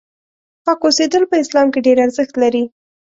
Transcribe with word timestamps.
پاک 0.63 0.79
اوسېدل 0.85 1.23
په 1.31 1.35
اسلام 1.43 1.67
کې 1.73 1.79
ډېر 1.85 1.97
ارزښت 2.05 2.33
لري. 2.43 2.63